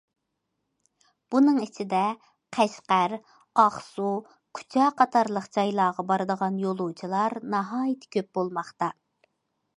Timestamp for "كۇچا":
4.61-4.89